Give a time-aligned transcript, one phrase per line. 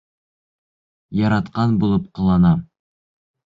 [1.19, 2.57] Яратҡан булып ҡылана